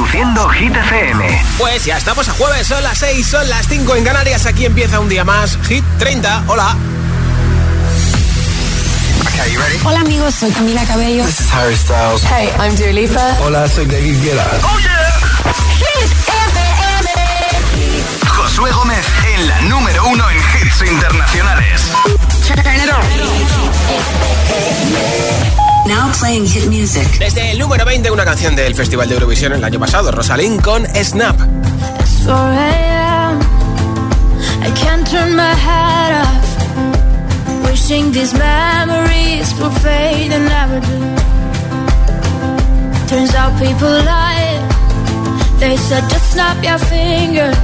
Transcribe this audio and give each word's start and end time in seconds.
Reproduciendo 0.00 0.48
Hit 0.48 0.74
FM. 0.74 1.44
Pues 1.58 1.84
ya 1.84 1.98
estamos 1.98 2.26
a 2.26 2.32
jueves, 2.32 2.66
son 2.66 2.82
las 2.82 2.96
6, 2.98 3.26
son 3.26 3.46
las 3.50 3.68
5 3.68 3.96
en 3.96 4.04
Canarias. 4.04 4.46
Aquí 4.46 4.64
empieza 4.64 4.98
un 4.98 5.10
día 5.10 5.24
más. 5.24 5.58
Hit 5.68 5.84
30. 5.98 6.44
Hola. 6.46 6.74
Okay, 9.20 9.52
you 9.52 9.60
ready? 9.60 9.78
Hola 9.84 10.00
amigos, 10.00 10.36
soy 10.36 10.50
Camila 10.52 10.82
Cabello. 10.86 11.26
This 11.26 11.40
is 11.40 11.52
Harry 11.52 11.76
Styles. 11.76 12.22
Hey, 12.24 12.50
I'm 12.58 12.74
Dua 12.76 12.92
Lipa. 12.92 13.36
Hola, 13.42 13.68
soy 13.68 13.84
David 13.84 14.22
Guetta. 14.22 14.46
¡Oh, 14.62 14.78
yeah! 14.78 15.52
Hit 15.76 16.10
FM. 16.28 17.10
Josué 18.26 18.72
Gómez 18.72 19.06
en 19.34 19.48
la 19.48 19.60
número 19.62 20.06
uno 20.06 20.30
en 20.30 20.38
hits 20.38 20.80
internacionales. 20.90 21.90
Now 25.86 26.12
playing 26.18 26.46
hit 26.46 26.66
music. 26.66 27.06
Desde 27.18 27.52
el 27.52 27.58
número 27.58 27.84
20, 27.84 28.10
una 28.10 28.24
canción 28.24 28.54
del 28.54 28.74
Festival 28.74 29.08
de 29.08 29.14
Eurovisión 29.14 29.52
el 29.52 29.64
año 29.64 29.80
pasado, 29.80 30.12
Rosalind 30.12 30.60
con 30.62 30.86
Snap. 30.86 31.36
It's 32.00 32.24
4 32.24 32.34
a.m. 32.34 33.40
I 34.62 34.70
can't 34.74 35.06
turn 35.10 35.34
my 35.34 35.54
head 35.54 36.12
off. 36.22 36.44
Wishing 37.64 38.12
these 38.12 38.34
memories 38.34 39.52
will 39.58 39.70
fade 39.80 40.32
and 40.32 40.46
never 40.48 40.80
do. 40.80 41.20
Turns 43.08 43.34
out 43.34 43.58
people 43.58 43.88
lie. 43.88 44.60
They 45.58 45.76
said 45.76 46.08
just 46.08 46.32
snap 46.32 46.62
your 46.62 46.78
fingers. 46.78 47.56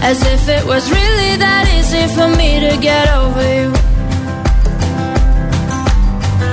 As 0.00 0.22
if 0.22 0.48
it 0.48 0.64
was 0.64 0.90
really 0.90 1.36
that 1.36 1.66
easy 1.76 2.06
for 2.14 2.28
me 2.36 2.60
to 2.60 2.76
get 2.80 3.08
over 3.14 3.42
you. 3.42 3.87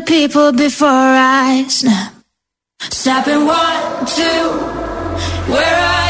people 0.00 0.52
before 0.52 0.88
I 0.88 1.64
snap. 1.68 2.14
Snapping 2.80 3.46
one, 3.46 4.06
two, 4.06 5.52
where 5.52 5.76
are 5.76 6.04
you? 6.04 6.09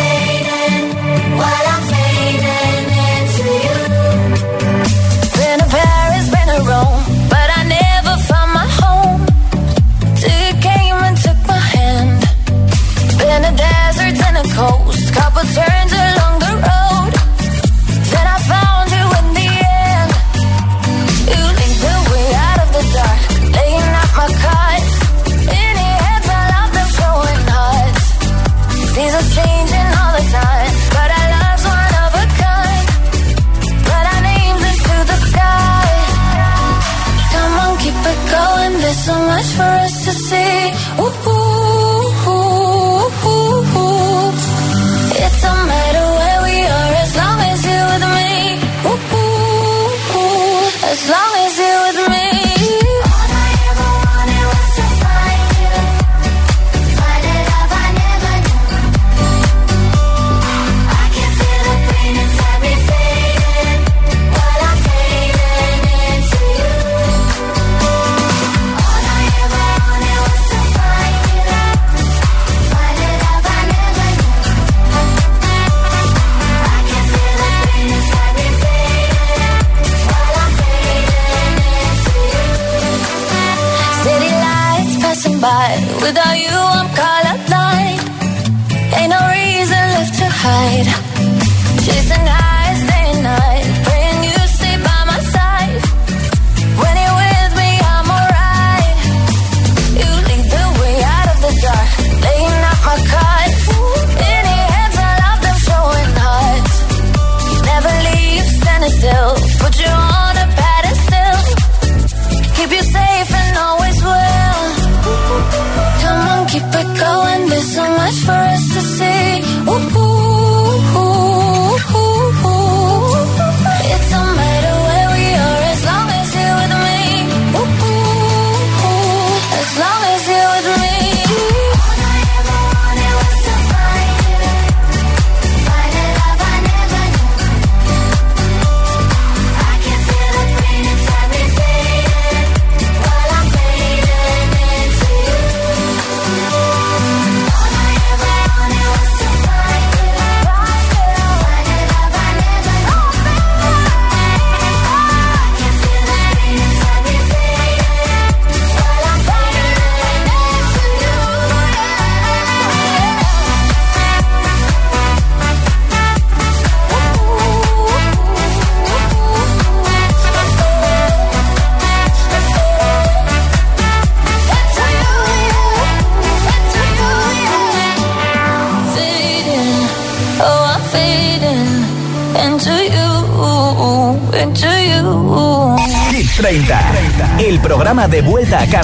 Put 109.61 109.79
you 109.79 109.85
on 109.85 110.10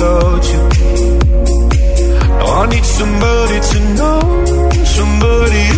without 0.00 0.44
you. 0.52 0.62
I 2.40 2.66
need 2.72 2.84
somebody 2.84 3.58
to 3.70 3.78
know, 3.98 4.20
somebody 4.96 5.69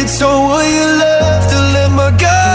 it, 0.00 0.08
so 0.08 0.28
will 0.48 0.68
you 0.76 0.86
love 1.04 1.42
to 1.50 1.58
let 1.74 1.90
my 1.90 2.10
guard 2.16 2.47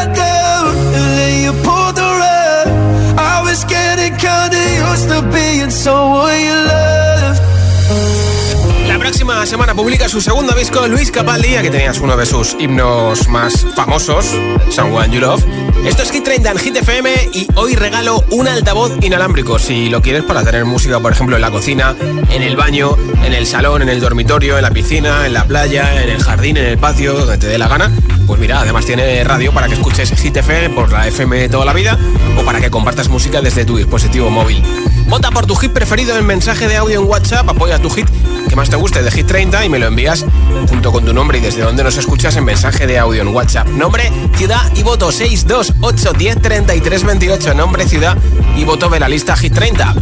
semana 9.41 9.75
publica 9.75 10.07
su 10.07 10.21
segundo 10.21 10.53
disco, 10.53 10.87
Luis 10.87 11.11
Capaldi, 11.11 11.57
que 11.61 11.69
tenías 11.69 11.99
uno 11.99 12.15
de 12.15 12.25
sus 12.25 12.55
himnos 12.59 13.27
más 13.27 13.65
famosos, 13.75 14.25
Someone 14.69 15.13
You 15.13 15.19
Love. 15.19 15.43
Esto 15.85 16.03
es 16.03 16.11
Hit 16.11 16.23
30 16.23 16.51
en 16.51 16.57
Hit 16.57 16.75
FM 16.77 17.11
y 17.33 17.47
hoy 17.55 17.75
regalo 17.75 18.23
un 18.31 18.47
altavoz 18.47 18.93
inalámbrico. 19.01 19.59
Si 19.59 19.89
lo 19.89 20.01
quieres 20.01 20.23
para 20.23 20.43
tener 20.45 20.63
música, 20.63 20.99
por 21.01 21.11
ejemplo, 21.11 21.35
en 21.35 21.41
la 21.41 21.51
cocina, 21.51 21.93
en 22.29 22.41
el 22.41 22.55
baño, 22.55 22.95
en 23.25 23.33
el 23.33 23.45
salón, 23.45 23.81
en 23.81 23.89
el 23.89 23.99
dormitorio, 23.99 24.55
en 24.55 24.63
la 24.63 24.71
piscina, 24.71 25.25
en 25.25 25.33
la 25.33 25.45
playa, 25.45 26.01
en 26.01 26.09
el 26.09 26.23
jardín, 26.23 26.55
en 26.55 26.65
el 26.65 26.77
patio, 26.77 27.13
donde 27.13 27.37
te 27.37 27.47
dé 27.47 27.57
la 27.57 27.67
gana. 27.67 27.91
Pues 28.25 28.39
mira, 28.39 28.61
además 28.61 28.85
tiene 28.85 29.23
radio 29.25 29.51
para 29.51 29.67
que 29.67 29.73
escuches 29.73 30.11
Hit 30.11 30.37
FM 30.37 30.69
por 30.69 30.91
la 30.91 31.07
FM 31.07 31.37
de 31.37 31.49
toda 31.49 31.65
la 31.65 31.73
vida 31.73 31.97
o 32.37 32.45
para 32.45 32.61
que 32.61 32.71
compartas 32.71 33.09
música 33.09 33.41
desde 33.41 33.65
tu 33.65 33.75
dispositivo 33.75 34.29
móvil. 34.29 34.63
Vota 35.07 35.31
por 35.31 35.45
tu 35.45 35.55
hit 35.55 35.71
preferido 35.71 36.17
en 36.17 36.25
mensaje 36.25 36.67
de 36.67 36.77
audio 36.77 37.01
en 37.01 37.07
WhatsApp, 37.07 37.47
apoya 37.49 37.77
tu 37.77 37.89
hit 37.89 38.07
que 38.53 38.57
más 38.57 38.69
te 38.69 38.75
guste 38.75 39.01
de 39.01 39.09
Hit 39.09 39.25
30 39.25 39.65
y 39.65 39.69
me 39.69 39.79
lo 39.79 39.87
envías 39.87 40.23
junto 40.69 40.91
con 40.91 41.03
tu 41.03 41.11
nombre 41.11 41.39
y 41.39 41.41
desde 41.41 41.63
dónde 41.63 41.83
nos 41.83 41.97
escuchas 41.97 42.35
en 42.35 42.45
mensaje 42.45 42.85
de 42.85 42.99
audio 42.99 43.23
en 43.23 43.29
WhatsApp. 43.29 43.67
Nombre, 43.67 44.11
ciudad 44.35 44.61
y 44.75 44.83
voto 44.83 45.09
628103328. 45.09 47.55
Nombre, 47.55 47.87
ciudad 47.87 48.15
y 48.55 48.63
voto 48.63 48.89
de 48.89 48.99
la 48.99 49.09
lista 49.09 49.35
Hit 49.35 49.55
30. 49.55 49.95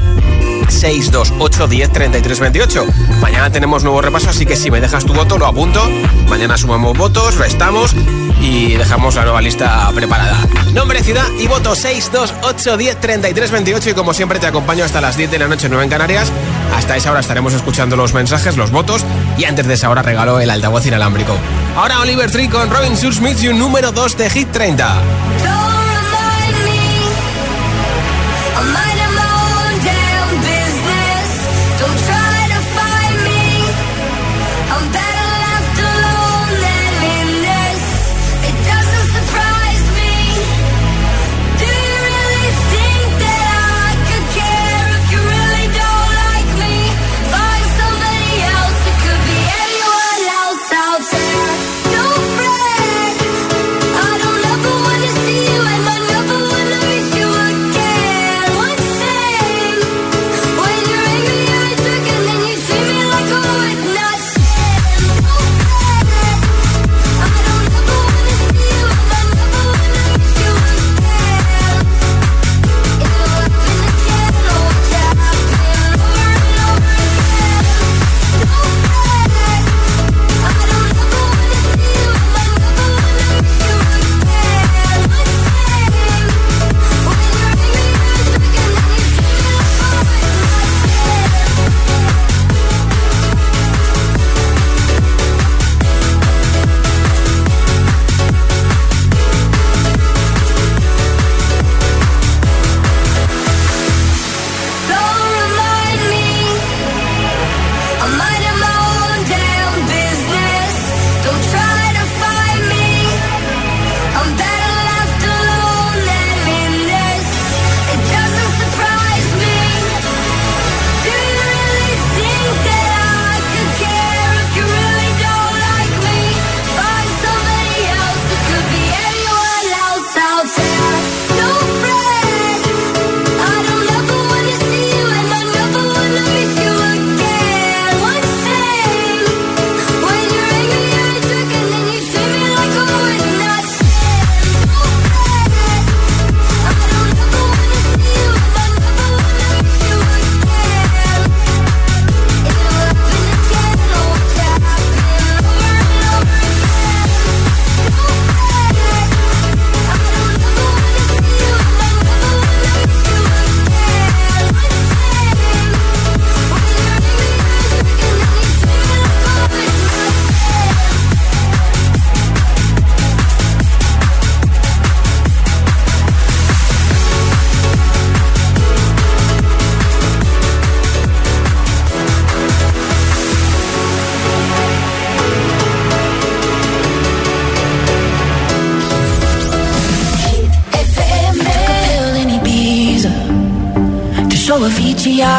628 0.68 1.68
10 1.68 1.92
Mañana 3.22 3.50
tenemos 3.50 3.84
nuevo 3.84 4.02
repaso, 4.02 4.30
así 4.30 4.46
que 4.46 4.58
si 4.58 4.70
me 4.70 4.82
dejas 4.82 5.06
tu 5.06 5.14
voto, 5.14 5.38
lo 5.38 5.46
apunto. 5.46 5.90
Mañana 6.28 6.58
sumamos 6.58 6.98
votos, 6.98 7.38
restamos 7.38 7.96
y 8.42 8.74
dejamos 8.74 9.16
la 9.16 9.24
nueva 9.24 9.42
lista 9.42 9.90
preparada. 9.96 10.38
Nombre, 10.74 11.02
ciudad 11.02 11.24
y 11.40 11.48
voto 11.48 11.74
628 11.74 13.90
Y 13.90 13.94
como 13.94 14.14
siempre, 14.14 14.40
te 14.40 14.48
acompaño 14.48 14.84
hasta 14.84 15.00
las 15.00 15.16
10 15.16 15.32
de 15.32 15.40
la 15.40 15.48
noche, 15.48 15.70
9 15.70 15.86
en 15.86 15.90
Canarias 15.90 16.34
hasta 16.76 16.96
esa 16.98 17.12
hora 17.12 17.20
estaremos 17.20 17.54
escuchando 17.54 17.96
los 17.96 18.14
mensajes, 18.14 18.58
los 18.58 18.72
votos. 18.72 19.06
Y 19.38 19.46
antes 19.46 19.68
de 19.68 19.74
esa 19.74 19.90
hora, 19.90 20.02
regalo 20.02 20.40
el 20.40 20.50
altavoz 20.50 20.86
inalámbrico. 20.86 21.38
Ahora 21.76 22.00
Oliver 22.02 22.30
Tree 22.32 22.50
con 22.50 22.70
Robin 22.70 22.96
Schulz 22.96 23.22
Meets 23.22 23.42
You 23.42 23.54
número 23.54 23.92
2 23.92 24.18
de 24.18 24.30
Hit 24.30 24.52
30. 24.52 25.02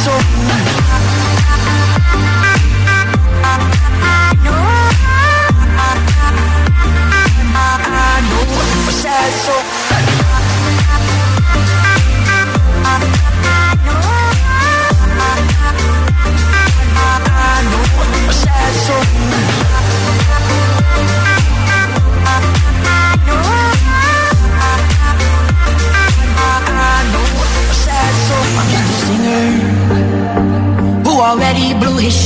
so 0.00 0.29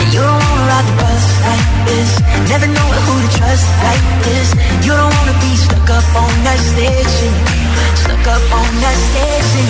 And 0.00 0.08
you 0.14 0.20
don't 0.20 0.40
wanna 0.44 0.70
ride 0.70 0.86
the 0.90 0.96
bus 1.00 1.24
like 1.46 1.68
this, 1.88 2.10
never 2.52 2.68
know 2.76 2.88
who 3.04 3.14
to 3.24 3.30
trust 3.38 3.66
like 3.86 4.06
this. 4.26 4.48
You 4.86 4.92
don't 5.00 5.12
wanna 5.18 5.36
be 5.44 5.52
stuck 5.56 5.88
up 5.98 6.06
on 6.22 6.32
that 6.46 6.60
station, 6.72 7.32
stuck 8.02 8.26
up 8.34 8.44
on 8.60 8.70
that 8.84 8.98
station. 9.08 9.66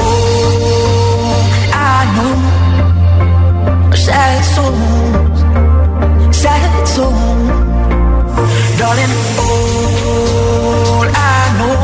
Oh, 0.00 1.36
I 1.72 1.98
know, 2.16 2.34
sad 3.94 4.40
souls, 4.54 5.38
sad 6.42 6.88
souls, 6.94 7.48
darling. 8.78 9.14
All 9.44 11.06
I 11.32 11.40
know 11.58 11.78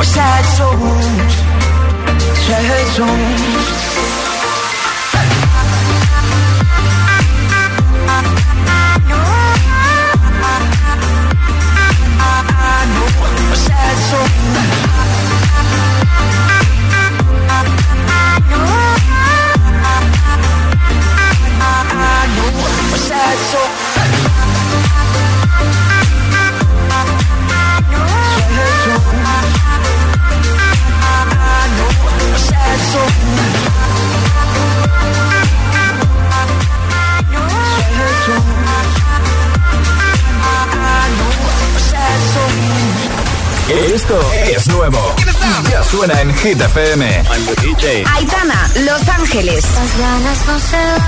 are 0.00 0.08
sad 0.16 0.44
souls, 0.56 1.34
sad 2.46 2.86
souls. 2.96 4.23
Souls. 14.10 14.54
Esto 43.68 44.20
es 44.46 44.68
nuevo. 44.68 44.98
Ya 45.70 45.82
suena 45.82 46.20
en 46.20 46.34
Hit 46.34 46.60
FM. 46.60 47.22
Aitana, 48.14 48.70
Los 48.84 49.08
Ángeles. 49.08 49.64
Las 49.64 49.98
ganas 49.98 50.46
no 50.46 50.60
se 50.60 50.76
van. 50.76 51.00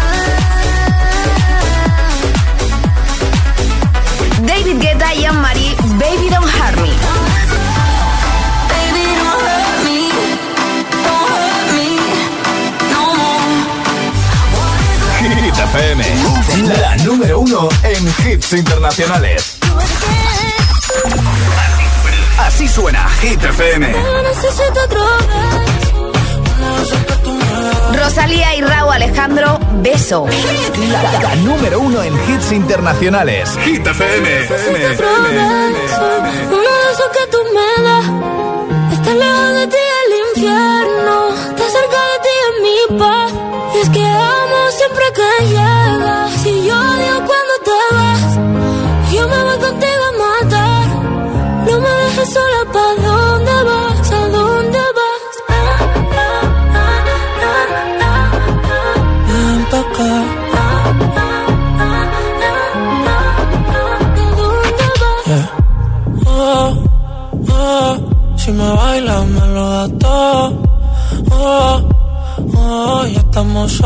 David 4.47 4.81
Guetta 4.81 5.15
y 5.15 5.25
Anne-Marie, 5.27 5.77
Baby 5.99 6.31
Don't 6.31 6.47
Hurt 6.47 6.77
Me. 6.77 6.89
Baby, 8.73 9.05
don't 9.19 9.43
hurt 9.43 9.85
me. 9.85 10.09
Don't 11.05 11.29
hurt 11.29 11.69
me. 11.75 11.89
No 12.91 13.03
more. 13.17 13.53
Hit 15.21 15.59
FM. 15.59 16.05
La 16.79 16.97
número 17.05 17.41
uno 17.41 17.69
en 17.83 18.07
hits 18.27 18.53
internacionales. 18.55 19.56
Así 22.57 22.69
suena 22.69 23.07
Hit 23.21 23.45
FM. 23.45 23.93
Rosalía 28.03 28.55
y 28.57 28.63
Raúl 28.63 28.95
Alejandro, 28.95 29.61
Beso. 29.83 30.27
La, 30.91 31.21
la 31.21 31.37
número 31.37 31.81
uno 31.81 32.03
en 32.03 32.15
hits 32.15 32.53
internacionales. 32.53 33.51
Hit 33.63 33.87
FM. 33.87 34.29
Que 37.13 37.27
tú 37.31 37.39
me 37.55 37.83
das. 37.85 38.07
Lejos 39.15 39.53
de 39.61 39.67
ti 39.67 39.86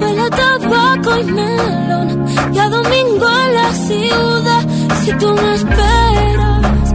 Huele 0.00 0.22
a 0.22 0.30
tabaco 0.30 1.18
y 1.20 1.24
melón. 1.24 2.26
Y 2.52 2.58
a 2.58 2.68
domingo 2.68 3.26
en 3.44 3.54
la 3.54 3.72
ciudad. 3.86 4.62
Si 5.02 5.12
tú 5.12 5.34
me 5.34 5.54
esperas, 5.54 6.94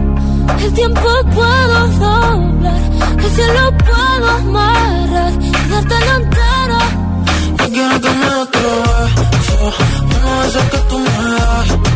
el 0.64 0.72
tiempo 0.74 1.08
puedo 1.34 1.86
doblar. 2.04 2.82
El 3.18 3.30
cielo 3.36 3.72
puedo 3.78 4.28
amarrar 4.28 5.32
y 5.40 5.50
dártelo 5.70 6.12
entero. 6.22 6.78
Yo 7.58 7.66
quiero 7.72 7.98
des 7.98 8.32
otro 8.42 8.70
de 10.52 10.70
que 10.70 10.78
tú 10.88 10.98
me 10.98 11.30
das 11.34 11.89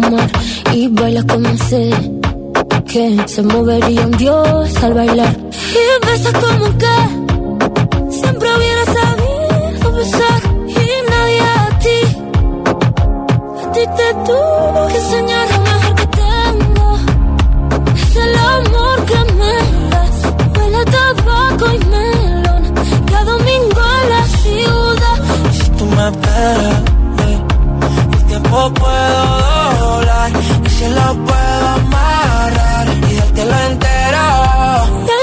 fumar 0.00 0.30
y 0.72 0.88
bailas 0.88 1.24
como 1.24 1.56
sé 1.68 1.90
que 2.86 3.16
se 3.26 3.42
movería 3.42 4.02
un 4.06 4.12
dios 4.12 4.82
al 4.82 4.94
bailar. 4.94 5.36
Y 5.80 6.06
besas 6.06 6.32
como 6.32 6.66
que 6.78 6.96
siempre 8.20 8.48
hubiera 8.56 8.84
sabido 8.84 9.92
besar. 9.92 10.40
Y 10.68 10.86
nadie 11.10 11.40
a 11.40 11.78
ti 11.84 12.00
a 13.62 13.72
ti 13.72 13.80
te 13.98 14.08
tuvo 14.26 14.88
que 14.88 14.96
enseñar 14.96 15.46
lo 15.52 15.60
mejor 15.68 15.94
que 16.00 16.06
tengo. 16.22 16.88
Es 17.94 18.16
el 18.24 18.34
amor 18.56 18.98
que 19.10 19.20
me 19.38 19.54
das. 19.92 20.16
Huele 20.56 20.76
a 20.76 20.84
tabaco 20.84 21.66
y 21.74 21.78
melón. 21.92 22.62
Cada 23.10 23.24
domingo 23.24 23.82
en 24.02 24.08
la 24.14 24.22
ciudad. 24.42 25.16
Si 25.52 25.70
tú 25.70 25.84
me 25.86 26.08
esperas, 26.08 26.82
eh, 27.24 27.38
el 28.12 28.24
tiempo 28.26 28.72
puedo 28.74 29.16
doblar, 29.34 29.55
el 30.76 30.82
cielo 30.82 31.24
puedo 31.24 31.68
amarrar 31.68 32.88
y 33.10 33.14
dártelo 33.14 33.56
entero. 33.70 35.15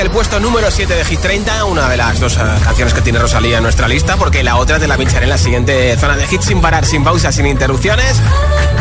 El 0.00 0.10
puesto 0.10 0.40
número 0.40 0.70
7 0.70 0.94
de 0.94 1.04
Hit 1.04 1.20
30, 1.20 1.64
una 1.66 1.88
de 1.88 1.98
las 1.98 2.20
dos 2.20 2.36
eh, 2.36 2.40
canciones 2.64 2.94
que 2.94 3.02
tiene 3.02 3.18
Rosalía 3.18 3.58
en 3.58 3.62
nuestra 3.62 3.86
lista, 3.86 4.16
porque 4.16 4.42
la 4.42 4.56
otra 4.56 4.78
te 4.78 4.88
la 4.88 4.96
pincharé 4.96 5.24
en 5.24 5.30
la 5.30 5.36
siguiente 5.36 5.94
zona 5.98 6.16
de 6.16 6.24
hits 6.24 6.46
sin 6.46 6.60
parar, 6.60 6.86
sin 6.86 7.04
pausas, 7.04 7.34
sin 7.34 7.44
interrupciones. 7.44 8.18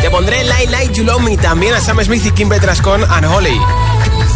Te 0.02 0.10
pondré 0.10 0.46
Light 0.46 0.70
Light 0.70 0.94
You 0.94 1.04
Love 1.04 1.22
Me 1.22 1.36
también 1.36 1.74
a 1.74 1.82
Sam 1.82 2.02
Smith 2.04 2.26
y 2.26 2.32
Kim 2.32 2.48
Petras 2.48 2.82
con 2.82 3.04
Unholy. 3.04 3.60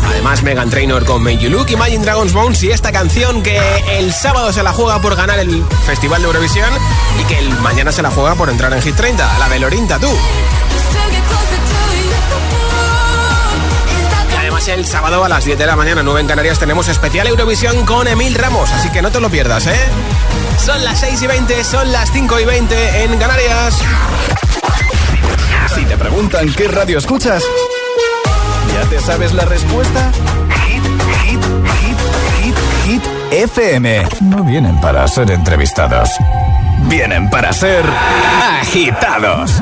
Además, 0.07 0.43
Megan 0.43 0.69
Trainor 0.69 1.05
con 1.05 1.23
Make 1.23 1.37
You 1.37 1.49
Look, 1.49 1.69
Imagine 1.69 2.03
Dragons 2.03 2.33
Bones 2.33 2.61
y 2.63 2.71
esta 2.71 2.91
canción 2.91 3.43
que 3.43 3.59
el 3.91 4.11
sábado 4.11 4.51
se 4.51 4.61
la 4.61 4.73
juega 4.73 4.99
por 4.99 5.15
ganar 5.15 5.39
el 5.39 5.63
Festival 5.85 6.21
de 6.21 6.27
Eurovisión 6.27 6.69
y 7.21 7.23
que 7.25 7.39
el 7.39 7.49
mañana 7.59 7.93
se 7.93 8.01
la 8.01 8.11
juega 8.11 8.35
por 8.35 8.49
entrar 8.49 8.73
en 8.73 8.81
Hit 8.81 8.95
30, 8.95 9.39
la 9.39 9.47
de 9.47 9.59
Lorinta, 9.59 9.99
tú. 9.99 10.09
El 14.83 14.89
sábado 14.89 15.23
a 15.23 15.29
las 15.29 15.45
10 15.45 15.57
de 15.57 15.65
la 15.65 15.77
mañana, 15.77 16.03
9 16.03 16.19
en 16.19 16.27
Canarias, 16.27 16.59
tenemos 16.59 16.89
especial 16.89 17.25
Eurovisión 17.27 17.85
con 17.85 18.05
Emil 18.05 18.35
Ramos, 18.35 18.69
así 18.73 18.89
que 18.89 19.01
no 19.01 19.11
te 19.11 19.21
lo 19.21 19.29
pierdas, 19.29 19.65
¿eh? 19.65 19.79
Son 20.57 20.83
las 20.83 20.99
6 20.99 21.21
y 21.21 21.27
20, 21.27 21.63
son 21.63 21.91
las 21.93 22.11
5 22.11 22.39
y 22.41 22.45
20 22.45 23.03
en 23.03 23.17
Canarias. 23.17 23.77
Si 25.73 25.85
te 25.85 25.95
preguntan 25.95 26.51
qué 26.53 26.67
radio 26.67 26.97
escuchas, 26.97 27.43
¿ya 28.73 28.89
te 28.89 28.99
sabes 28.99 29.31
la 29.33 29.45
respuesta? 29.45 30.11
Hit, 30.67 30.83
hit, 31.23 31.41
hit, 31.79 31.97
hit, 32.41 32.55
hit, 32.85 33.03
FM. 33.31 34.05
No 34.19 34.43
vienen 34.43 34.81
para 34.81 35.07
ser 35.07 35.31
entrevistados, 35.31 36.09
vienen 36.89 37.29
para 37.29 37.53
ser 37.53 37.85
agitados. 38.59 39.61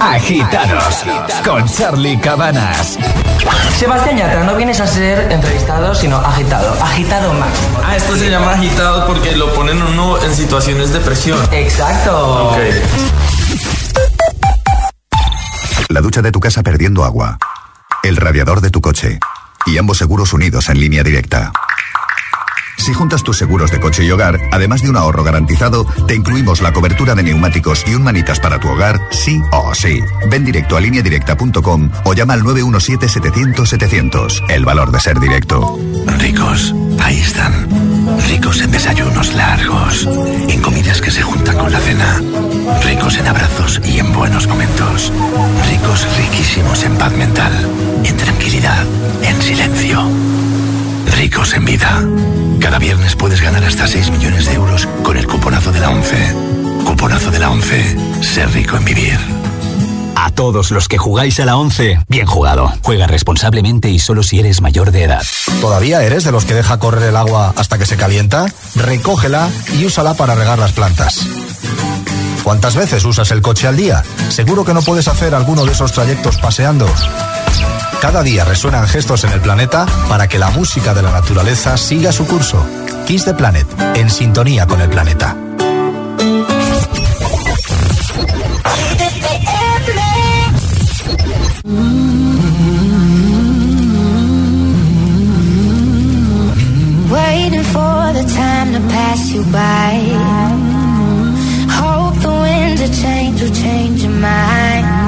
Agitados 0.00 1.04
con 1.44 1.66
Charlie 1.66 2.18
Cabanas. 2.18 2.98
Sebastián 3.78 4.16
Yatra, 4.16 4.44
no 4.44 4.56
vienes 4.56 4.80
a 4.80 4.86
ser 4.86 5.32
entrevistado, 5.32 5.94
sino 5.94 6.16
agitado. 6.16 6.72
Agitado 6.82 7.32
máximo. 7.34 7.80
Ah, 7.84 7.96
esto 7.96 8.16
se 8.16 8.30
llama 8.30 8.52
agitado 8.52 9.06
porque 9.06 9.34
lo 9.34 9.52
ponen 9.54 9.82
uno 9.82 10.22
en 10.22 10.34
situaciones 10.34 10.92
de 10.92 11.00
presión. 11.00 11.40
Exacto. 11.52 12.50
Ok. 12.50 12.58
La 15.88 16.00
ducha 16.00 16.22
de 16.22 16.30
tu 16.30 16.40
casa 16.40 16.62
perdiendo 16.62 17.04
agua. 17.04 17.38
El 18.02 18.16
radiador 18.16 18.60
de 18.60 18.70
tu 18.70 18.80
coche. 18.80 19.18
Y 19.66 19.78
ambos 19.78 19.98
seguros 19.98 20.32
unidos 20.32 20.68
en 20.68 20.80
línea 20.80 21.02
directa. 21.02 21.52
Si 22.78 22.94
juntas 22.94 23.22
tus 23.22 23.36
seguros 23.36 23.70
de 23.70 23.80
coche 23.80 24.02
y 24.04 24.10
hogar, 24.10 24.40
además 24.50 24.80
de 24.82 24.88
un 24.88 24.96
ahorro 24.96 25.22
garantizado, 25.24 25.84
te 26.06 26.14
incluimos 26.14 26.62
la 26.62 26.72
cobertura 26.72 27.14
de 27.14 27.24
neumáticos 27.24 27.84
y 27.86 27.94
un 27.94 28.02
manitas 28.02 28.40
para 28.40 28.58
tu 28.58 28.68
hogar, 28.68 28.98
sí 29.10 29.42
o 29.52 29.74
sí. 29.74 30.00
Ven 30.30 30.44
directo 30.44 30.76
a 30.76 30.80
lineadirecta.com 30.80 31.90
o 32.04 32.14
llama 32.14 32.32
al 32.34 32.42
917-700-700. 32.42 34.44
El 34.48 34.64
valor 34.64 34.92
de 34.92 35.00
ser 35.00 35.18
directo. 35.20 35.78
Ricos, 36.18 36.74
ahí 37.00 37.18
están. 37.18 37.68
Ricos 38.28 38.62
en 38.62 38.70
desayunos 38.70 39.34
largos, 39.34 40.08
en 40.48 40.62
comidas 40.62 41.02
que 41.02 41.10
se 41.10 41.22
juntan 41.22 41.58
con 41.58 41.70
la 41.70 41.80
cena. 41.80 42.22
Ricos 42.84 43.18
en 43.18 43.26
abrazos 43.26 43.82
y 43.84 43.98
en 43.98 44.10
buenos 44.12 44.46
momentos. 44.46 45.12
Ricos 45.68 46.06
riquísimos 46.16 46.84
en 46.84 46.96
paz 46.96 47.12
mental, 47.14 47.52
en 48.04 48.16
tranquilidad, 48.16 48.86
en 49.22 49.42
silencio. 49.42 50.00
Ricos 51.16 51.54
en 51.54 51.64
vida. 51.64 52.04
Cada 52.60 52.78
viernes 52.78 53.14
puedes 53.16 53.40
ganar 53.40 53.64
hasta 53.64 53.86
6 53.86 54.10
millones 54.10 54.46
de 54.46 54.54
euros 54.54 54.86
con 55.02 55.16
el 55.16 55.26
cuponazo 55.26 55.72
de 55.72 55.80
la 55.80 55.90
11. 55.90 56.34
Cuponazo 56.84 57.30
de 57.30 57.38
la 57.38 57.50
11. 57.50 57.96
Ser 58.22 58.50
rico 58.52 58.76
en 58.76 58.84
vivir. 58.84 59.18
A 60.16 60.30
todos 60.30 60.72
los 60.72 60.88
que 60.88 60.98
jugáis 60.98 61.38
a 61.38 61.44
la 61.44 61.56
11, 61.56 62.00
bien 62.08 62.26
jugado. 62.26 62.72
Juega 62.82 63.06
responsablemente 63.06 63.88
y 63.90 64.00
solo 64.00 64.24
si 64.24 64.40
eres 64.40 64.60
mayor 64.60 64.90
de 64.90 65.04
edad. 65.04 65.22
¿Todavía 65.60 66.02
eres 66.02 66.24
de 66.24 66.32
los 66.32 66.44
que 66.44 66.54
deja 66.54 66.78
correr 66.78 67.04
el 67.04 67.16
agua 67.16 67.54
hasta 67.56 67.78
que 67.78 67.86
se 67.86 67.96
calienta? 67.96 68.46
Recógela 68.74 69.48
y 69.78 69.84
úsala 69.84 70.14
para 70.14 70.34
regar 70.34 70.58
las 70.58 70.72
plantas. 70.72 71.26
¿Cuántas 72.42 72.74
veces 72.74 73.04
usas 73.04 73.30
el 73.30 73.42
coche 73.42 73.68
al 73.68 73.76
día? 73.76 74.02
Seguro 74.30 74.64
que 74.64 74.74
no 74.74 74.82
puedes 74.82 75.06
hacer 75.06 75.34
alguno 75.34 75.64
de 75.64 75.72
esos 75.72 75.92
trayectos 75.92 76.38
paseando. 76.38 76.86
Cada 78.00 78.22
día 78.22 78.44
resuenan 78.44 78.86
gestos 78.86 79.24
en 79.24 79.32
el 79.32 79.40
planeta 79.40 79.84
para 80.08 80.28
que 80.28 80.38
la 80.38 80.50
música 80.50 80.94
de 80.94 81.02
la 81.02 81.10
naturaleza 81.10 81.76
siga 81.76 82.12
su 82.12 82.26
curso. 82.26 82.64
Kiss 83.06 83.24
the 83.24 83.34
Planet, 83.34 83.66
en 83.96 84.08
sintonía 84.08 84.66
con 84.66 84.80
el 84.80 84.88
planeta. 84.88 85.34
Waiting 97.10 97.64
for 97.64 98.12
the 98.12 98.24
time 98.34 98.72
to 98.74 98.80
pass 98.88 99.32
you 99.32 99.42
by. 99.50 99.98
Hope 101.70 102.20
the 102.20 102.84
of 102.84 103.02
change 103.02 103.42
will 103.42 103.54
change 103.54 104.02
your 104.02 104.12
mind. 104.12 105.07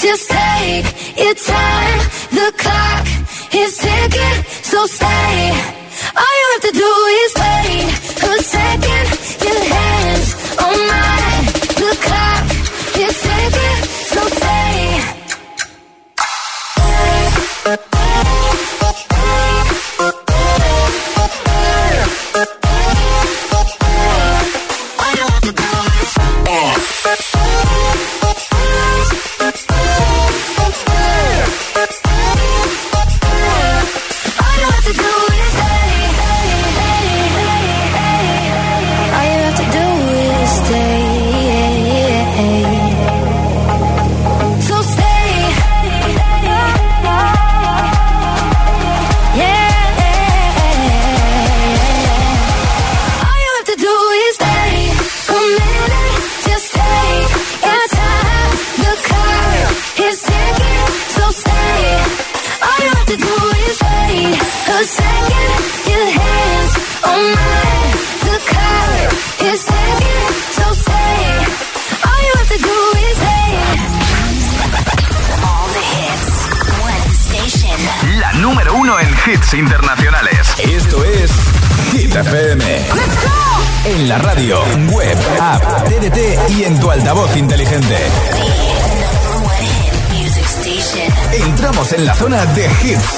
Just 0.00 0.30
take 0.30 1.16
your 1.18 1.34
time. 1.34 1.98
The 2.30 2.52
clock 2.56 3.06
is 3.52 3.76
ticking, 3.76 4.42
so 4.62 4.86
stay. 4.86 5.52
All 6.16 6.34
you 6.40 6.46
have 6.54 6.62
to 6.62 6.72
do 6.72 6.92
is 7.22 7.32
wait 7.36 7.84
a 8.24 8.42
second. 8.42 9.06
Your 9.44 9.62
hands 9.62 10.58
on 10.58 10.86
mine. 10.88 11.09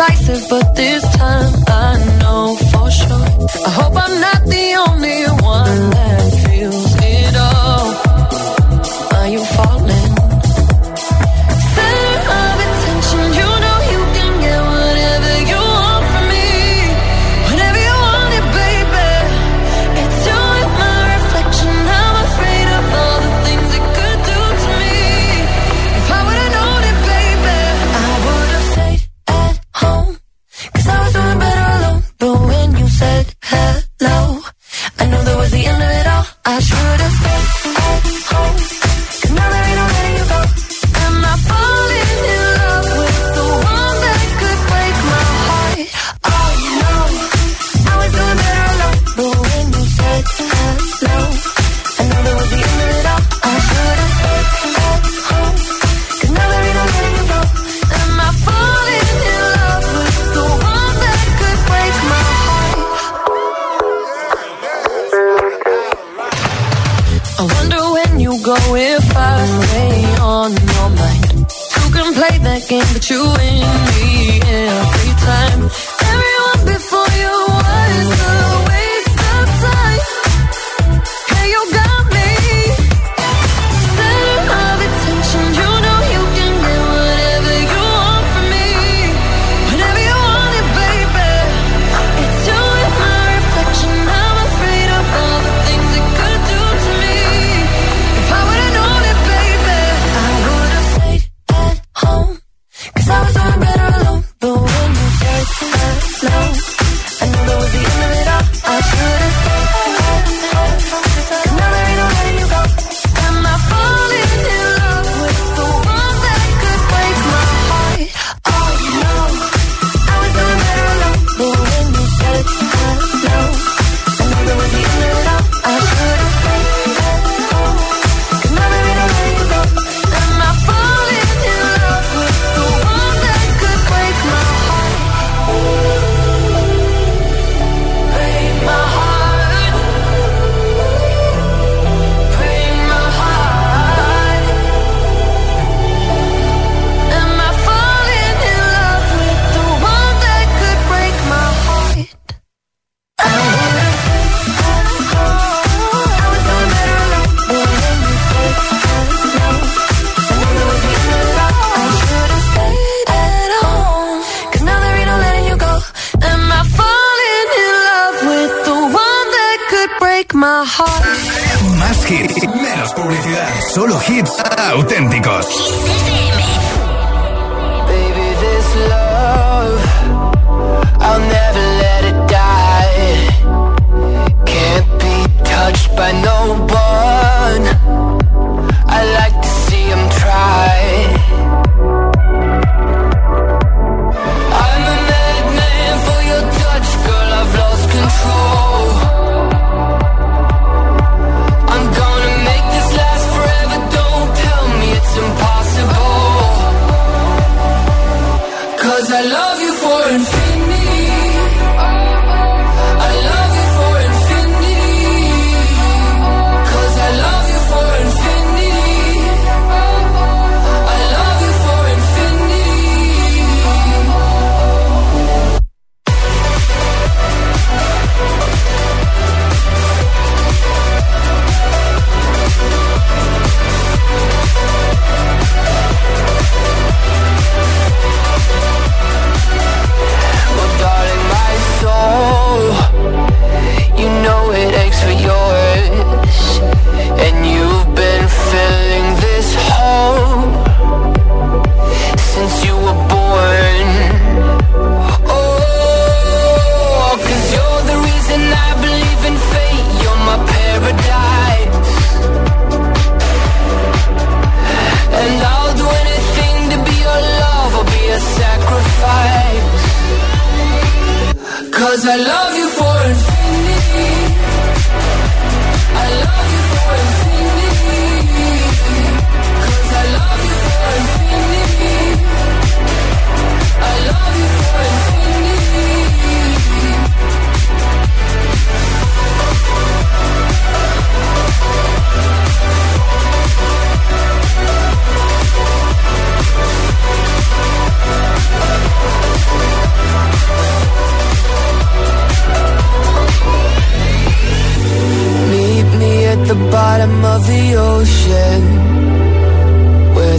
decisive, 0.00 0.48
but 0.48 0.74
this 0.74 1.02
time 1.16 1.52
I 1.68 2.18
know 2.20 2.56
for 2.70 2.90
sure. 2.90 3.66
I 3.66 3.70
hope 3.70 3.94
I'm 3.96 4.20
not 4.20 4.44
the 4.46 4.66
only 4.88 5.22
one 5.42 5.90
that 5.90 6.46
feels. 6.46 6.99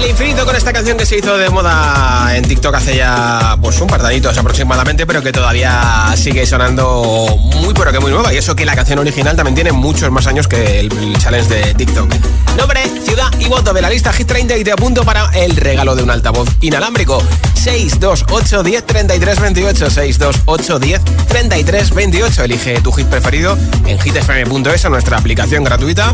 El 0.00 0.08
infinito 0.08 0.46
con 0.46 0.56
esta 0.56 0.72
canción 0.72 0.96
que 0.96 1.04
se 1.04 1.18
hizo 1.18 1.36
de 1.36 1.50
moda 1.50 2.34
en 2.34 2.48
TikTok 2.48 2.74
hace 2.74 2.96
ya 2.96 3.58
pues 3.60 3.78
un 3.82 3.86
par 3.86 4.00
de 4.00 4.08
añitos 4.08 4.36
aproximadamente, 4.38 5.06
pero 5.06 5.22
que 5.22 5.30
todavía 5.30 6.14
sigue 6.16 6.46
sonando 6.46 7.36
muy 7.56 7.74
pero 7.74 7.92
que 7.92 8.00
muy 8.00 8.10
nueva. 8.10 8.32
Y 8.32 8.38
eso 8.38 8.56
que 8.56 8.64
la 8.64 8.74
canción 8.74 8.98
original 8.98 9.36
también 9.36 9.54
tiene 9.54 9.72
muchos 9.72 10.10
más 10.10 10.26
años 10.26 10.48
que 10.48 10.80
el, 10.80 10.90
el 10.90 11.18
challenge 11.18 11.54
de 11.54 11.74
TikTok. 11.74 12.10
Nombre, 12.56 12.80
ciudad 13.04 13.30
y 13.38 13.48
voto 13.48 13.74
de 13.74 13.82
la 13.82 13.90
lista 13.90 14.10
Hit 14.14 14.26
30 14.26 14.56
y 14.56 14.64
te 14.64 14.72
apunto 14.72 15.04
para 15.04 15.30
el 15.34 15.54
regalo 15.54 15.94
de 15.94 16.02
un 16.02 16.10
altavoz 16.10 16.48
inalámbrico. 16.62 17.22
628 17.54 18.62
10 18.62 18.86
33 18.86 19.40
28 19.40 19.90
628 19.90 20.78
10 20.78 21.00
33 21.28 21.94
28 21.94 22.44
Elige 22.44 22.80
tu 22.80 22.90
hit 22.92 23.06
preferido 23.06 23.58
en 23.86 23.98
hitfm.es, 23.98 24.88
nuestra 24.88 25.18
aplicación 25.18 25.62
gratuita. 25.62 26.10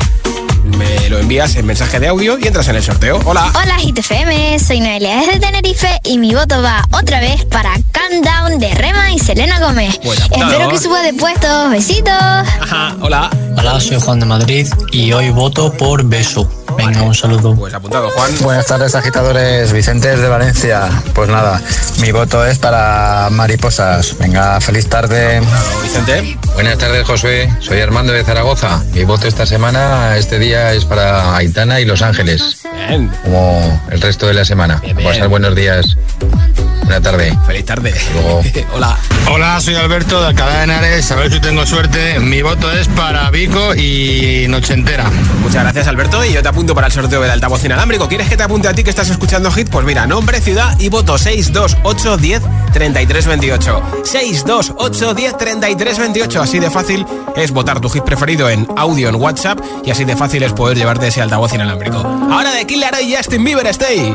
Me 0.66 1.08
lo 1.08 1.18
envías 1.18 1.56
en 1.56 1.66
mensaje 1.66 2.00
de 2.00 2.08
audio 2.08 2.38
y 2.38 2.46
entras 2.46 2.68
en 2.68 2.76
el 2.76 2.82
sorteo. 2.82 3.20
Hola. 3.24 3.52
Hola 3.54 3.76
GTFM, 3.78 4.58
soy 4.58 4.80
Noelia 4.80 5.16
desde 5.16 5.38
Tenerife 5.38 6.00
y 6.04 6.18
mi 6.18 6.34
voto 6.34 6.60
va 6.60 6.84
otra 6.92 7.20
vez 7.20 7.44
para 7.44 7.70
Countdown 7.92 8.58
de 8.58 8.74
Rema 8.74 9.12
y 9.12 9.18
Selena 9.18 9.60
Gómez. 9.60 9.98
Espero 10.02 10.68
que 10.68 10.78
suba 10.78 11.02
de 11.02 11.14
puestos. 11.14 11.70
Besitos. 11.70 12.12
Ajá, 12.12 12.96
hola. 13.00 13.30
Hola, 13.56 13.80
soy 13.80 14.00
Juan 14.00 14.20
de 14.20 14.26
Madrid 14.26 14.66
y 14.92 15.12
hoy 15.12 15.30
voto 15.30 15.72
por 15.72 16.04
Beso. 16.04 16.48
Venga, 16.76 17.02
un 17.02 17.14
saludo. 17.14 17.54
Pues 17.54 17.74
apuntado, 17.74 18.10
Juan. 18.10 18.30
Buenas 18.42 18.66
tardes, 18.66 18.94
agitadores. 18.94 19.72
Vicentes 19.72 20.20
de 20.20 20.28
Valencia. 20.28 20.88
Pues 21.14 21.28
nada, 21.28 21.60
mi 22.00 22.12
voto 22.12 22.44
es 22.44 22.58
para 22.58 23.28
Mariposas. 23.30 24.16
Venga, 24.18 24.60
feliz 24.60 24.88
tarde. 24.88 25.40
Vicente. 25.82 26.38
Buenas 26.54 26.78
tardes, 26.78 27.06
Josué. 27.06 27.52
Soy 27.60 27.80
Armando 27.80 28.12
de 28.12 28.24
Zaragoza. 28.24 28.82
Mi 28.92 29.04
voto 29.04 29.26
esta 29.26 29.46
semana, 29.46 30.16
este 30.16 30.38
día, 30.38 30.72
es 30.72 30.84
para 30.84 31.36
Aitana 31.36 31.80
y 31.80 31.84
Los 31.84 32.02
Ángeles. 32.02 32.62
Bien. 32.88 33.10
Como 33.22 33.82
el 33.90 34.00
resto 34.00 34.26
de 34.26 34.34
la 34.34 34.44
semana. 34.44 34.82
A 34.82 35.02
pasar 35.02 35.28
buenos 35.28 35.54
días. 35.54 35.96
Buena 36.86 37.00
tarde. 37.00 37.36
Feliz 37.44 37.64
tarde. 37.64 37.92
Luego. 38.14 38.42
Hola. 38.74 38.96
Hola, 39.28 39.60
soy 39.60 39.74
Alberto 39.74 40.20
de 40.20 40.28
Alcalá 40.28 40.58
de 40.58 40.64
Henares. 40.64 41.10
A 41.10 41.16
ver 41.16 41.32
si 41.32 41.40
tengo 41.40 41.66
suerte. 41.66 42.20
Mi 42.20 42.42
voto 42.42 42.70
es 42.70 42.86
para 42.86 43.28
Vico 43.30 43.74
y 43.74 44.46
Noche 44.48 44.74
Entera. 44.74 45.10
Muchas 45.42 45.64
gracias, 45.64 45.88
Alberto. 45.88 46.24
Y 46.24 46.32
yo 46.32 46.42
te 46.42 46.48
apunto 46.48 46.76
para 46.76 46.86
el 46.86 46.92
sorteo 46.92 47.20
del 47.20 47.32
altavoz 47.32 47.64
inalámbrico. 47.64 48.06
¿Quieres 48.06 48.28
que 48.28 48.36
te 48.36 48.44
apunte 48.44 48.68
a 48.68 48.72
ti 48.72 48.84
que 48.84 48.90
estás 48.90 49.10
escuchando 49.10 49.50
Hit? 49.50 49.68
Pues 49.68 49.84
mira, 49.84 50.06
nombre, 50.06 50.40
ciudad 50.40 50.78
y 50.78 50.88
voto 50.88 51.18
628 51.18 52.16
10 52.18 52.42
33 52.72 53.26
28. 53.26 53.82
628 54.04 55.14
10 55.14 55.36
33 55.36 55.98
28. 55.98 56.40
Así 56.40 56.60
de 56.60 56.70
fácil 56.70 57.04
es 57.34 57.50
votar 57.50 57.80
tu 57.80 57.88
hit 57.90 58.04
preferido 58.04 58.48
en 58.48 58.66
audio 58.76 59.08
en 59.08 59.16
WhatsApp 59.16 59.58
y 59.84 59.90
así 59.90 60.04
de 60.04 60.14
fácil 60.14 60.44
es 60.44 60.52
poder 60.52 60.76
llevarte 60.76 61.08
ese 61.08 61.20
altavoz 61.20 61.52
inalámbrico. 61.52 61.98
Ahora 61.98 62.52
de 62.52 62.64
Killer 62.64 62.94
y 63.02 63.16
Justin 63.16 63.42
Bieber, 63.42 63.66
stay. 63.66 64.14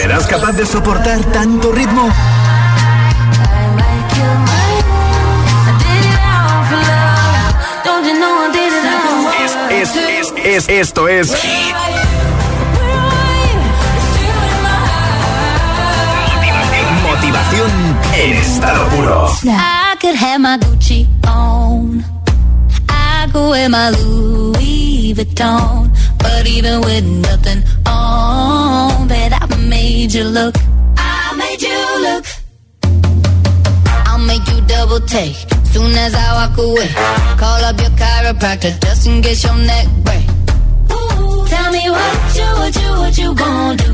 ¿Serás 0.00 0.26
capaz 0.26 0.52
de 0.52 0.64
soportar 0.64 1.22
tanto 1.26 1.72
ritmo? 1.72 2.08
Es, 9.70 9.94
es, 9.94 10.34
es, 10.42 10.68
esto 10.70 11.06
es 11.06 11.36
motivación 17.02 17.70
en 18.14 18.32
estado 18.38 18.88
puro. 18.88 19.28
I 19.44 19.96
could 20.00 20.16
have 20.16 20.40
my 20.40 20.56
Gucci 20.56 21.06
on. 21.26 22.02
I 22.88 23.28
could 23.30 23.50
wear 23.50 23.68
my 23.68 23.90
Louis 23.90 25.12
Vuitton. 25.12 25.90
But 26.16 26.46
even 26.46 26.80
with 26.80 27.04
nothing 27.04 27.59
made 30.00 30.14
you 30.14 30.24
look. 30.24 30.54
I 30.96 31.36
made 31.36 31.60
you 31.60 31.80
look. 32.06 32.24
I'll 34.08 34.24
make 34.30 34.46
you 34.48 34.58
double 34.66 35.00
take. 35.00 35.36
Soon 35.72 35.92
as 35.92 36.14
I 36.14 36.28
walk 36.38 36.56
away, 36.56 36.88
call 37.36 37.60
up 37.68 37.78
your 37.78 37.90
chiropractor 38.00 38.80
just 38.80 39.06
in 39.06 39.20
case 39.20 39.44
your 39.44 39.56
neck 39.56 39.86
break. 40.06 40.24
Ooh, 40.90 41.44
tell 41.52 41.70
me 41.70 41.84
what 41.96 42.36
you, 42.38 42.48
what 42.60 42.74
you, 42.80 42.90
what 43.02 43.18
you 43.18 43.34
gonna 43.34 43.76
do? 43.76 43.92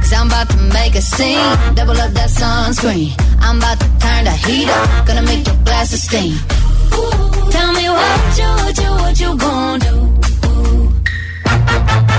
Cause 0.00 0.12
I'm 0.12 0.28
about 0.28 0.48
to 0.50 0.58
make 0.78 0.94
a 0.94 1.02
scene. 1.02 1.74
Double 1.74 2.00
up 2.00 2.12
that 2.12 2.30
sunscreen. 2.30 3.10
I'm 3.40 3.58
about 3.58 3.80
to 3.80 3.88
turn 3.98 4.22
the 4.24 4.36
heat 4.46 4.68
up. 4.68 5.06
Gonna 5.06 5.22
make 5.22 5.44
your 5.44 5.56
glasses 5.64 6.04
steam. 6.04 6.34
Ooh, 6.94 7.50
tell 7.50 7.72
me 7.72 7.88
what 7.88 8.38
you, 8.38 8.50
what 8.62 8.78
you, 8.78 8.90
what 9.02 9.20
you 9.20 9.36
gonna 9.36 9.78
do? 9.80 10.07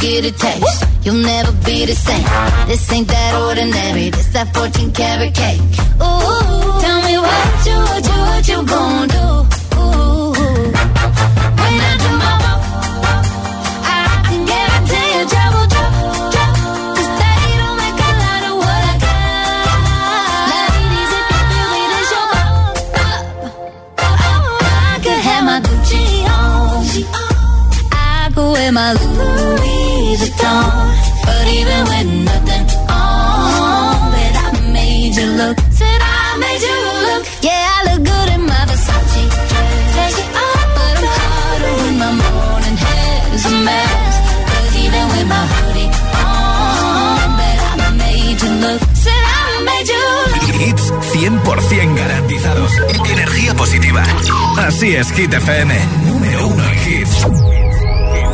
get 0.00 0.24
a 0.24 0.32
taste, 0.32 0.84
you'll 1.04 1.14
never 1.22 1.52
be 1.64 1.84
the 1.86 1.94
same. 1.94 2.24
This 2.66 2.90
ain't 2.92 3.08
that 3.08 3.34
ordinary. 3.46 4.10
This 4.10 4.28
that 4.32 4.52
14 4.54 4.92
karat 4.92 5.34
cake. 5.34 5.60
Ooh, 6.00 6.80
tell 6.80 7.00
me 7.08 7.16
what 7.18 7.66
you, 7.66 7.76
what 7.90 8.04
you, 8.08 8.18
what 8.30 8.48
you 8.48 8.58
gon' 8.66 9.08
do? 9.08 9.26
Ooh, 9.78 10.32
when 11.60 11.74
I 11.88 11.92
do 12.02 12.10
my 12.22 12.32
walk, 12.42 12.62
I 13.84 13.98
can. 14.26 14.68
'Cause 16.96 17.10
they 17.20 17.42
don't 17.60 17.76
make 17.82 18.00
a 18.08 18.12
lot 18.22 18.42
of 18.50 18.54
what 18.62 18.82
I 18.90 18.94
got. 19.04 19.64
Ladies, 20.52 21.12
if 21.18 21.26
you 21.32 21.64
feel. 22.10 22.26
I 24.60 24.98
could 25.04 25.20
have 25.28 25.44
my 25.44 25.58
Gucci 25.66 26.04
on. 26.36 26.80
I 27.92 28.30
could 28.34 28.50
wear 28.52 28.70
my 28.72 28.90
Hits 50.60 50.92
100% 51.12 51.94
garantizados. 51.96 52.72
Energía 53.08 53.54
positiva. 53.54 54.04
Así 54.58 54.94
es, 54.94 55.10
Hit 55.12 55.32
FM. 55.32 55.74
Número 56.06 56.46
uno 56.48 56.64
en 56.64 56.88
hits. 56.88 57.59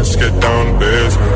let's 0.00 0.16
get 0.16 0.40
down 0.40 0.72
to 0.72 0.78
business. 0.78 1.29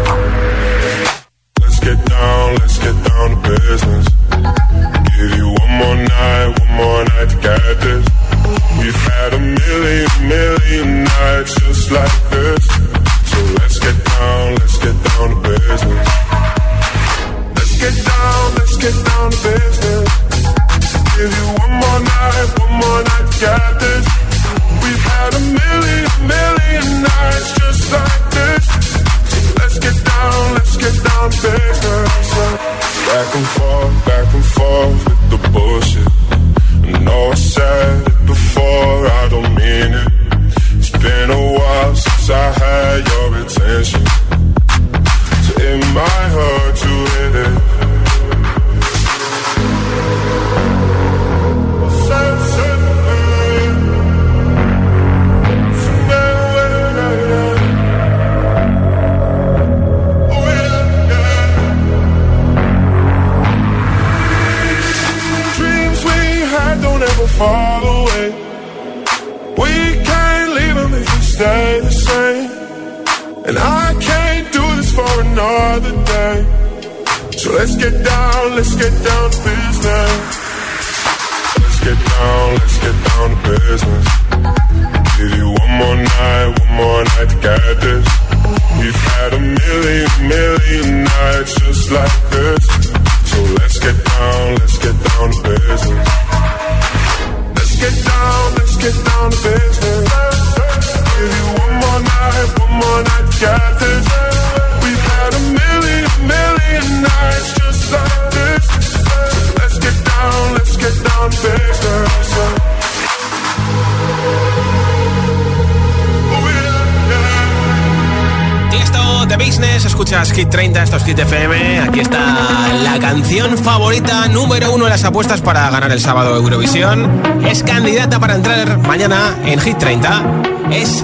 más 120.25 120.33
Hit 120.33 120.49
30, 120.49 120.83
estos 120.85 121.03
es 121.03 121.09
Hit 121.09 121.18
FM. 121.18 121.81
Aquí 121.81 122.01
está 122.01 122.72
la 122.83 122.99
canción 122.99 123.59
favorita 123.59 124.27
número 124.29 124.72
uno 124.72 124.85
de 124.85 124.91
las 124.91 125.05
apuestas 125.05 125.43
para 125.43 125.68
ganar 125.68 125.93
el 125.93 126.01
sábado 126.01 126.35
Eurovisión. 126.37 127.20
Es 127.47 127.62
candidata 127.62 128.18
para 128.18 128.35
entrar 128.35 128.79
mañana 128.79 129.37
en 129.45 129.61
Hit 129.61 129.77
30. 129.77 130.22
Es 130.70 131.03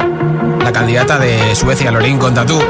la 0.65 0.73
candidata 0.73 1.19
de 1.19 1.55
Suecia, 1.55 1.91
Lorín 1.91 2.19
Contatú. 2.19 2.63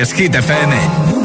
es 0.00 0.12
Hit 0.12 0.34
FM. 0.34 1.17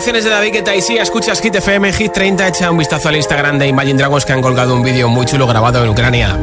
de 0.00 0.30
David 0.30 0.52
Guetta 0.52 0.74
y 0.74 0.96
escuchas 0.96 1.40
Hit 1.42 1.54
FM, 1.54 1.92
Hit 1.92 2.12
30, 2.12 2.48
echa 2.48 2.70
un 2.70 2.78
vistazo 2.78 3.10
al 3.10 3.16
Instagram 3.16 3.58
de 3.58 3.66
Imagine 3.66 3.98
Dragons 3.98 4.24
que 4.24 4.32
han 4.32 4.40
colgado 4.40 4.74
un 4.74 4.82
vídeo 4.82 5.08
muy 5.08 5.26
chulo 5.26 5.46
grabado 5.46 5.84
en 5.84 5.90
Ucrania. 5.90 6.36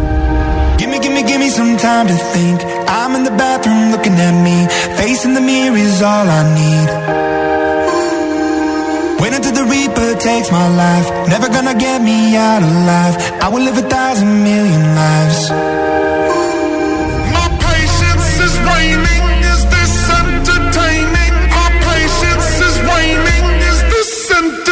Reaper 9.67 10.15
takes 10.19 10.51
my 10.51 10.67
life. 10.69 11.09
Never 11.27 11.49
gonna 11.49 11.73
get 11.73 12.01
me 12.01 12.37
out 12.37 12.63
of. 12.63 12.67
I 13.41 13.49
will 13.49 13.63
live 13.63 13.77
a 13.77 13.89
thousand 13.89 14.43
million 14.43 14.95
lives. 14.95 15.51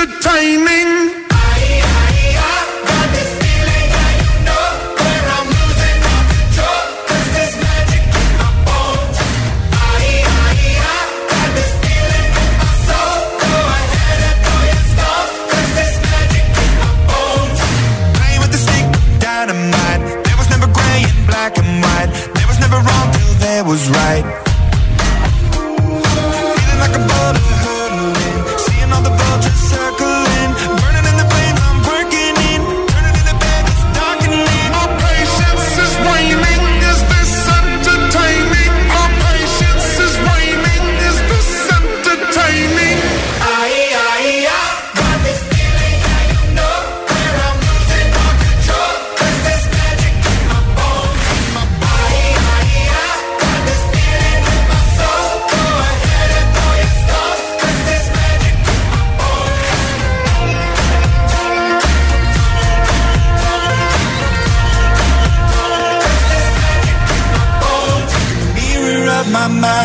good 0.05 0.21
timing. 0.21 1.14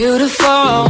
beautiful. 0.00 0.89